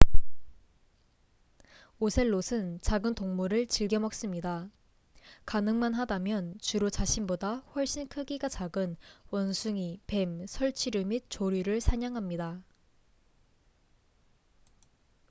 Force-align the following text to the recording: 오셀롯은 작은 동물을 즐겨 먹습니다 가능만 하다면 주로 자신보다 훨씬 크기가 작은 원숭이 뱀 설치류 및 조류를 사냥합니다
오셀롯은 1.99 2.79
작은 2.81 3.13
동물을 3.13 3.67
즐겨 3.67 3.99
먹습니다 3.99 4.67
가능만 5.45 5.93
하다면 5.93 6.55
주로 6.59 6.89
자신보다 6.89 7.57
훨씬 7.75 8.07
크기가 8.07 8.49
작은 8.49 8.97
원숭이 9.29 9.99
뱀 10.07 10.47
설치류 10.47 11.05
및 11.05 11.25
조류를 11.29 11.81
사냥합니다 11.81 12.63